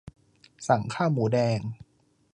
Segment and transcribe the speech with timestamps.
[0.67, 1.59] สั่งข้าวหมูแดง